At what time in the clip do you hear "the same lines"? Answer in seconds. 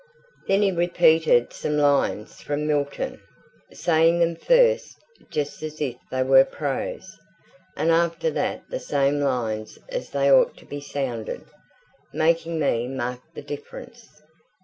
8.71-9.77